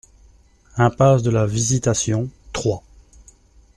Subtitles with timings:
[0.77, 2.81] Impasse de la Visitation, Troyes